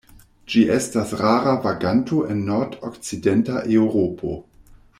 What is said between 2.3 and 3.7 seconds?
en nordokcidenta